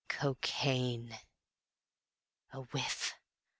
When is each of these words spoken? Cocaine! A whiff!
Cocaine! 0.09 1.19
A 2.51 2.61
whiff! 2.61 3.13